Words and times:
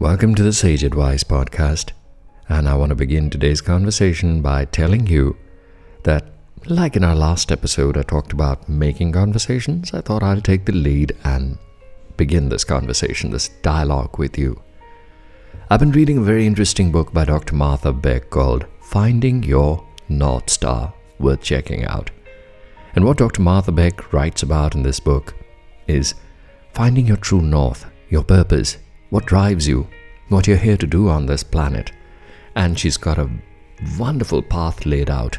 Welcome 0.00 0.34
to 0.36 0.42
the 0.42 0.54
Sage 0.54 0.82
Advice 0.82 1.22
Podcast. 1.22 1.90
And 2.48 2.66
I 2.66 2.74
want 2.74 2.88
to 2.88 2.94
begin 2.94 3.28
today's 3.28 3.60
conversation 3.60 4.40
by 4.40 4.64
telling 4.64 5.06
you 5.06 5.36
that, 6.04 6.24
like 6.64 6.96
in 6.96 7.04
our 7.04 7.14
last 7.14 7.52
episode, 7.52 7.98
I 7.98 8.02
talked 8.02 8.32
about 8.32 8.66
making 8.66 9.12
conversations. 9.12 9.92
I 9.92 10.00
thought 10.00 10.22
I'll 10.22 10.40
take 10.40 10.64
the 10.64 10.72
lead 10.72 11.14
and 11.24 11.58
begin 12.16 12.48
this 12.48 12.64
conversation, 12.64 13.30
this 13.30 13.50
dialogue 13.60 14.18
with 14.18 14.38
you. 14.38 14.62
I've 15.68 15.80
been 15.80 15.92
reading 15.92 16.16
a 16.16 16.22
very 16.22 16.46
interesting 16.46 16.90
book 16.90 17.12
by 17.12 17.26
Dr. 17.26 17.54
Martha 17.54 17.92
Beck 17.92 18.30
called 18.30 18.64
Finding 18.80 19.42
Your 19.42 19.86
North 20.08 20.48
Star, 20.48 20.94
worth 21.18 21.42
checking 21.42 21.84
out. 21.84 22.10
And 22.94 23.04
what 23.04 23.18
Dr. 23.18 23.42
Martha 23.42 23.70
Beck 23.70 24.14
writes 24.14 24.42
about 24.42 24.74
in 24.74 24.82
this 24.82 24.98
book 24.98 25.34
is 25.86 26.14
finding 26.72 27.06
your 27.06 27.18
true 27.18 27.42
north, 27.42 27.84
your 28.08 28.24
purpose, 28.24 28.78
what 29.10 29.26
drives 29.26 29.68
you, 29.68 29.86
what 30.28 30.46
you're 30.46 30.56
here 30.56 30.76
to 30.76 30.86
do 30.86 31.08
on 31.08 31.26
this 31.26 31.42
planet. 31.42 31.92
And 32.54 32.78
she's 32.78 32.96
got 32.96 33.18
a 33.18 33.30
wonderful 33.98 34.42
path 34.42 34.86
laid 34.86 35.10
out, 35.10 35.38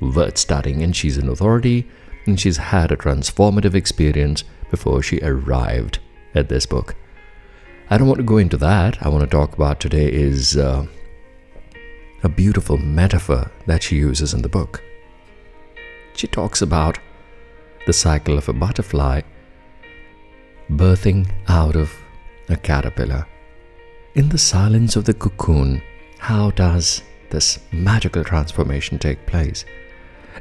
worth 0.00 0.38
studying, 0.38 0.82
and 0.82 0.94
she's 0.94 1.18
an 1.18 1.28
authority, 1.28 1.88
and 2.26 2.38
she's 2.38 2.56
had 2.56 2.92
a 2.92 2.96
transformative 2.96 3.74
experience 3.74 4.44
before 4.70 5.02
she 5.02 5.20
arrived 5.20 5.98
at 6.34 6.48
this 6.48 6.66
book. 6.66 6.94
I 7.90 7.98
don't 7.98 8.08
want 8.08 8.18
to 8.18 8.24
go 8.24 8.38
into 8.38 8.56
that. 8.58 9.02
I 9.04 9.08
want 9.08 9.22
to 9.24 9.36
talk 9.36 9.54
about 9.54 9.80
today 9.80 10.10
is 10.10 10.56
uh, 10.56 10.86
a 12.22 12.28
beautiful 12.28 12.78
metaphor 12.78 13.50
that 13.66 13.82
she 13.82 13.96
uses 13.96 14.32
in 14.32 14.42
the 14.42 14.48
book. 14.48 14.82
She 16.14 16.26
talks 16.26 16.62
about 16.62 16.98
the 17.86 17.92
cycle 17.92 18.38
of 18.38 18.48
a 18.48 18.52
butterfly 18.52 19.22
birthing 20.70 21.30
out 21.48 21.76
of 21.76 21.92
a 22.48 22.56
caterpillar. 22.56 23.26
In 24.14 24.28
the 24.28 24.38
silence 24.38 24.96
of 24.96 25.04
the 25.04 25.14
cocoon, 25.14 25.82
how 26.18 26.50
does 26.50 27.02
this 27.30 27.58
magical 27.72 28.24
transformation 28.24 28.98
take 28.98 29.26
place? 29.26 29.64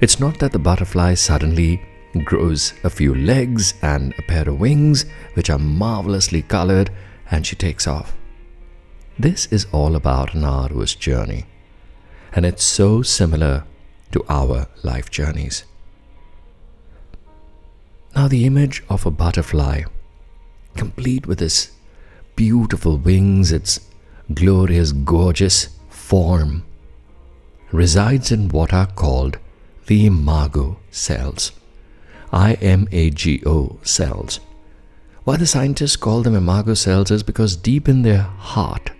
It's 0.02 0.20
not 0.20 0.40
that 0.40 0.52
the 0.52 0.60
butterfly 0.60 1.14
suddenly 1.14 1.82
grows 2.24 2.74
a 2.84 2.90
few 2.90 3.16
legs 3.16 3.74
and 3.82 4.14
a 4.18 4.22
pair 4.24 4.48
of 4.50 4.60
wings, 4.60 5.06
which 5.34 5.50
are 5.50 5.60
marvelously 5.60 6.42
colored, 6.42 6.92
and 7.30 7.46
she 7.46 7.56
takes 7.56 7.88
off. 7.88 8.16
This 9.18 9.46
is 9.48 9.68
all 9.72 9.96
about 9.96 10.34
an 10.34 10.44
arduous 10.44 10.96
journey, 10.96 11.46
and 12.34 12.46
it's 12.46 12.64
so 12.64 13.02
similar 13.02 13.64
to 14.12 14.26
our 14.28 14.68
life 14.84 15.10
journeys. 15.10 15.64
Now, 18.16 18.28
the 18.28 18.46
image 18.46 18.84
of 18.90 19.06
a 19.06 19.12
butterfly, 19.12 19.84
complete 20.76 21.28
with 21.28 21.42
its 21.42 21.72
beautiful 22.36 22.98
wings, 22.98 23.52
its 23.52 23.80
glorious, 24.34 24.92
gorgeous 24.92 25.70
form, 25.90 26.64
resides 27.72 28.32
in 28.32 28.50
what 28.50 28.74
are 28.74 28.88
called 28.88 29.38
the 29.88 30.06
imago 30.06 30.78
cells. 30.90 31.52
I 32.32 32.54
M 32.54 32.88
A 32.92 33.10
G 33.10 33.44
O 33.46 33.80
cells. 33.84 34.40
Why 35.24 35.38
the 35.38 35.46
scientists 35.46 35.96
call 35.96 36.24
them 36.24 36.36
imago 36.36 36.74
cells 36.74 37.12
is 37.12 37.24
because 37.24 37.56
deep 37.56 37.88
in 37.88 38.02
their 38.02 38.22
heart, 38.22 38.92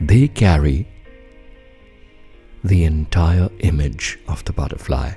they 0.00 0.26
carry 0.26 0.88
the 2.64 2.84
entire 2.84 3.48
image 3.60 4.18
of 4.26 4.44
the 4.44 4.52
butterfly. 4.52 5.12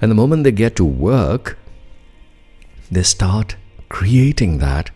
And 0.00 0.10
the 0.10 0.16
moment 0.16 0.44
they 0.44 0.52
get 0.52 0.76
to 0.76 0.84
work, 0.84 1.58
they 2.90 3.02
start 3.02 3.56
creating 3.88 4.58
that 4.58 4.90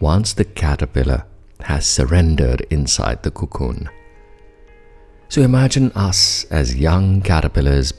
once 0.00 0.32
the 0.32 0.44
caterpillar 0.44 1.24
has 1.60 1.86
surrendered 1.86 2.60
inside 2.70 3.22
the 3.22 3.30
cocoon. 3.30 3.88
So 5.28 5.40
imagine 5.42 5.90
us 5.92 6.44
as 6.50 6.76
young 6.76 7.20
caterpillars 7.20 7.92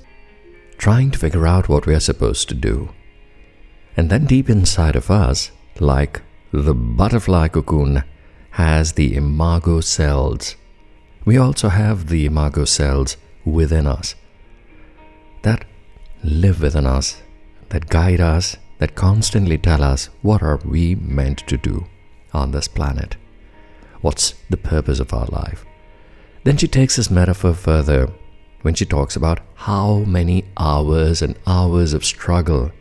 trying 0.77 1.11
to 1.11 1.19
figure 1.19 1.47
out 1.47 1.67
what 1.67 1.85
we 1.85 1.95
are 1.95 1.99
supposed 1.99 2.47
to 2.49 2.55
do. 2.55 2.89
And 3.97 4.09
then 4.09 4.25
deep 4.25 4.49
inside 4.49 4.95
of 4.95 5.09
us, 5.09 5.51
like 5.79 6.21
the 6.51 6.73
butterfly 6.73 7.47
cocoon 7.47 8.03
has 8.51 8.93
the 8.93 9.15
imago 9.15 9.81
cells, 9.81 10.55
we 11.25 11.37
also 11.37 11.69
have 11.69 12.07
the 12.07 12.25
imago 12.25 12.63
cells 12.63 13.17
within 13.43 13.87
us 13.87 14.15
that 15.43 15.65
live 16.23 16.61
within 16.61 16.85
us, 16.85 17.21
that 17.69 17.89
guide 17.89 18.21
us, 18.21 18.57
that 18.79 18.95
constantly 18.95 19.57
tell 19.57 19.83
us 19.83 20.09
what 20.21 20.41
are 20.41 20.57
we 20.57 20.95
meant 20.95 21.39
to 21.47 21.57
do 21.57 21.87
on 22.33 22.51
this 22.51 22.67
planet. 22.67 23.15
What's 24.01 24.35
the 24.49 24.57
purpose 24.57 24.99
of 24.99 25.13
our 25.13 25.25
life? 25.27 25.65
Then 26.43 26.57
she 26.57 26.67
takes 26.67 26.95
this 26.95 27.09
metaphor 27.09 27.53
further 27.53 28.11
when 28.61 28.73
she 28.73 28.85
talks 28.85 29.15
about 29.15 29.39
how 29.55 29.99
many 29.99 30.45
hours 30.57 31.21
and 31.21 31.37
hours 31.45 31.93
of 31.93 32.05
struggle 32.05 32.71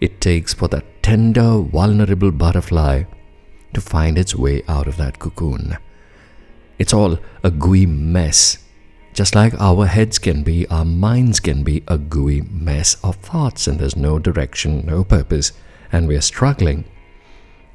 it 0.00 0.20
takes 0.20 0.52
for 0.52 0.68
that 0.68 1.02
tender, 1.02 1.60
vulnerable 1.60 2.30
butterfly 2.30 3.04
to 3.72 3.80
find 3.80 4.18
its 4.18 4.34
way 4.34 4.62
out 4.68 4.86
of 4.86 4.96
that 4.96 5.18
cocoon. 5.18 5.78
It's 6.78 6.92
all 6.92 7.18
a 7.42 7.50
gooey 7.50 7.86
mess. 7.86 8.58
Just 9.16 9.34
like 9.34 9.58
our 9.58 9.86
heads 9.86 10.18
can 10.18 10.42
be, 10.42 10.68
our 10.68 10.84
minds 10.84 11.40
can 11.40 11.62
be 11.62 11.82
a 11.88 11.96
gooey 11.96 12.42
mess 12.42 12.98
of 13.02 13.16
thoughts, 13.16 13.66
and 13.66 13.78
there's 13.78 13.96
no 13.96 14.18
direction, 14.18 14.84
no 14.84 15.04
purpose, 15.04 15.52
and 15.90 16.06
we 16.06 16.16
are 16.16 16.20
struggling. 16.20 16.84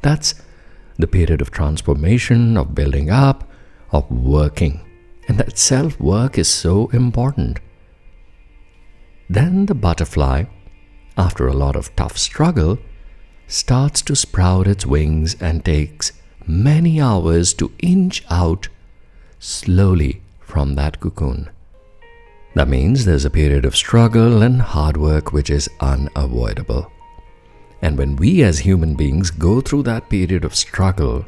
That's 0.04 0.36
the 1.00 1.08
period 1.08 1.42
of 1.42 1.50
transformation, 1.50 2.58
of 2.58 2.76
building 2.76 3.10
up, 3.10 3.50
of 3.92 4.12
working. 4.12 4.82
And 5.28 5.40
that 5.40 5.58
self 5.58 6.00
work 6.00 6.38
is 6.38 6.48
so 6.48 6.90
important. 6.90 7.60
Then 9.28 9.66
the 9.66 9.74
butterfly, 9.74 10.44
after 11.18 11.48
a 11.48 11.54
lot 11.54 11.76
of 11.76 11.96
tough 11.96 12.20
struggle, 12.20 12.78
starts 13.48 14.04
to 14.04 14.16
sprout 14.16 14.68
its 14.68 14.86
wings 14.86 15.36
and 15.42 15.66
takes 15.66 16.12
many 16.46 17.02
hours 17.02 17.56
to 17.56 17.72
inch 17.80 18.24
out 18.30 18.70
slowly 19.40 20.22
from 20.52 20.76
that 20.76 21.00
cocoon. 21.00 21.50
That 22.56 22.68
means 22.68 23.06
there's 23.06 23.24
a 23.24 23.30
period 23.30 23.64
of 23.64 23.76
struggle 23.76 24.42
and 24.42 24.62
hard 24.62 24.98
work 24.98 25.32
which 25.32 25.50
is 25.50 25.70
unavoidable. 25.80 26.92
And 27.82 27.98
when 27.98 28.18
we 28.18 28.44
as 28.44 28.60
human 28.60 28.96
beings 28.96 29.32
go 29.32 29.62
through 29.62 29.84
that 29.84 30.10
period 30.10 30.44
of 30.44 30.54
struggle 30.54 31.26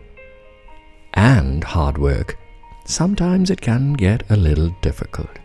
and 1.14 1.64
hard 1.64 1.98
work, 1.98 2.38
sometimes 2.84 3.50
it 3.50 3.62
can 3.62 3.94
get 3.94 4.30
a 4.30 4.36
little 4.36 4.76
difficult. 4.82 5.40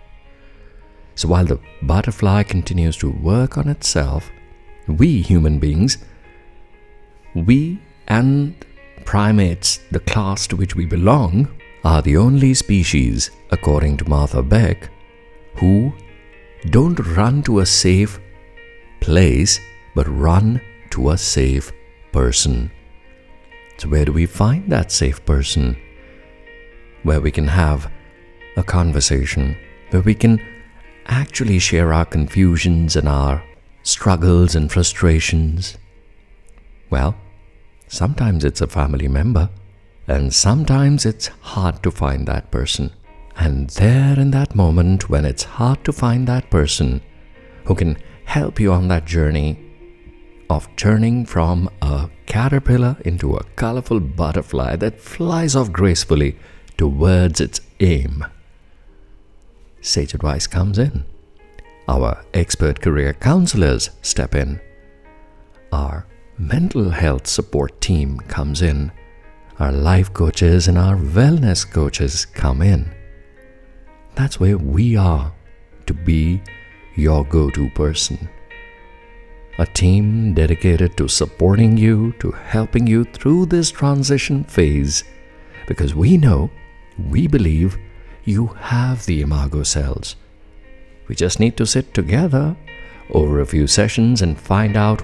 So 1.15 1.29
while 1.29 1.45
the 1.45 1.61
butterfly 1.83 2.43
continues 2.43 2.97
to 2.99 3.11
work 3.11 3.57
on 3.57 3.69
itself, 3.69 4.29
we 4.89 5.23
human 5.23 5.61
beings, 5.61 5.99
we 7.35 7.81
and 8.09 8.55
primates, 9.05 9.79
the 9.93 10.01
class 10.01 10.49
to 10.49 10.57
which 10.57 10.75
we 10.75 10.85
belong, 10.85 11.49
are 11.85 12.03
the 12.03 12.17
only 12.17 12.55
species, 12.55 13.31
according 13.51 13.97
to 13.99 14.09
Martha 14.09 14.43
Beck, 14.43 14.91
who 15.57 15.93
don't 16.71 16.99
run 17.17 17.43
to 17.45 17.61
a 17.61 17.67
safe 17.67 18.21
place 19.01 19.61
but 19.95 20.07
run 20.09 20.61
to 20.91 21.11
a 21.11 21.19
safe 21.19 21.73
person. 22.13 22.71
So, 23.79 23.89
where 23.89 24.05
do 24.05 24.13
we 24.13 24.27
find 24.27 24.71
that 24.71 24.91
safe 24.91 25.25
person? 25.25 25.77
Where 27.05 27.21
we 27.21 27.31
can 27.31 27.49
have 27.49 27.91
a 28.57 28.63
conversation, 28.63 29.57
where 29.91 30.03
we 30.03 30.15
can 30.15 30.41
actually 31.07 31.59
share 31.59 31.93
our 31.93 32.05
confusions 32.05 32.97
and 32.97 33.09
our 33.09 33.43
struggles 33.83 34.55
and 34.55 34.71
frustrations. 34.71 35.79
Well, 36.91 37.15
sometimes 37.87 38.45
it's 38.45 38.61
a 38.61 38.67
family 38.67 39.09
member, 39.09 39.49
and 40.09 40.35
sometimes 40.35 41.07
it's 41.07 41.29
hard 41.41 41.83
to 41.83 41.91
find 41.91 42.27
that 42.27 42.51
person. 42.51 42.91
And 43.37 43.71
there, 43.71 44.19
in 44.19 44.31
that 44.33 44.55
moment 44.55 45.09
when 45.09 45.25
it's 45.25 45.45
hard 45.45 45.85
to 45.85 45.93
find 45.93 46.27
that 46.27 46.51
person 46.51 47.03
who 47.65 47.75
can 47.75 47.99
help 48.25 48.59
you 48.59 48.73
on 48.73 48.89
that 48.89 49.05
journey, 49.05 49.69
of 50.51 50.69
turning 50.77 51.27
from 51.27 51.69
a 51.83 52.09
caterpillar 52.27 52.97
into 53.05 53.35
a 53.35 53.45
colorful 53.57 54.01
butterfly 54.01 54.77
that 54.77 55.01
flies 55.01 55.55
off 55.55 55.71
gracefully 55.71 56.39
towards 56.77 57.41
its 57.41 57.61
aim. 57.81 58.25
Sage 59.81 60.15
advice 60.15 60.47
comes 60.47 60.79
in. 60.79 61.05
Our 61.87 62.25
expert 62.35 62.81
career 62.81 63.15
counselors 63.15 63.91
step 64.03 64.35
in. 64.35 64.61
Our 65.73 66.07
mental 66.39 66.91
health 66.91 67.27
support 67.27 67.81
team 67.81 68.21
comes 68.21 68.63
in. 68.63 68.93
Our 69.59 69.73
life 69.73 70.13
coaches 70.13 70.69
and 70.69 70.79
our 70.79 70.97
wellness 70.97 71.69
coaches 71.69 72.25
come 72.25 72.63
in. 72.63 72.95
That's 74.15 74.39
where 74.39 74.59
we 74.59 74.97
are 74.97 75.33
to 75.87 75.95
be 75.95 76.43
your 76.97 77.25
go 77.25 77.51
to 77.51 77.71
person 77.71 78.29
a 79.59 79.67
team 79.67 80.35
dedicated 80.35 80.97
to 80.97 81.09
supporting 81.09 81.77
you, 81.77 82.13
to 82.21 82.31
helping 82.31 82.87
you 82.87 83.05
through 83.05 83.47
this 83.47 83.71
transition 83.71 84.45
phase 84.45 85.03
because 85.67 85.95
we 85.95 86.17
know, 86.17 86.51
we 87.11 87.27
believe 87.27 87.77
you 88.25 88.47
have 88.47 89.05
the 89.05 89.21
imago 89.21 89.65
cells. 89.65 90.15
We 91.09 91.17
just 91.17 91.41
need 91.41 91.57
to 91.57 91.67
sit 91.67 91.93
together 91.93 92.57
over 93.11 93.41
a 93.41 93.47
few 93.47 93.67
sessions 93.67 94.23
and 94.23 94.39
find 94.39 94.77
out 94.77 95.03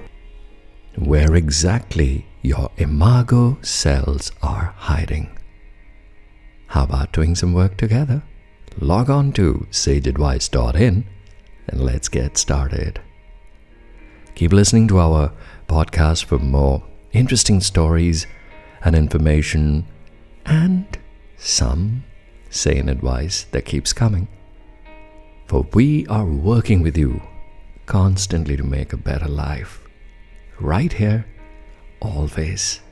where 0.97 1.35
exactly 1.35 2.27
your 2.45 2.71
imago 2.77 3.57
cells 3.63 4.31
are 4.43 4.75
hiding. 4.77 5.31
How 6.67 6.85
about 6.85 7.13
doing 7.13 7.35
some 7.35 7.55
work 7.55 7.79
together? 7.79 8.23
Log 8.79 9.09
on 9.09 9.33
to 9.33 9.67
sageadvice.in 9.71 11.07
and 11.69 11.81
let's 11.81 12.09
get 12.11 12.37
started. 12.37 13.01
Keep 14.35 14.53
listening 14.53 14.87
to 14.89 14.99
our 14.99 15.33
podcast 15.69 16.25
for 16.25 16.39
more 16.39 16.83
interesting 17.13 17.63
stories 17.63 18.27
and 18.85 18.95
information 18.95 19.87
and 20.45 20.99
some 21.39 22.05
sane 22.51 22.91
advice 22.91 23.45
that 23.53 23.65
keeps 23.65 23.95
coming. 23.95 24.29
For 25.47 25.67
we 25.73 26.07
are 26.09 26.27
working 26.27 26.83
with 26.83 26.99
you 26.99 27.23
constantly 27.87 28.59
to 28.59 28.65
make 28.65 28.93
a 28.93 28.99
better 28.99 29.29
life. 29.29 29.81
Right 30.61 30.93
here, 30.93 31.25
always. 32.05 32.84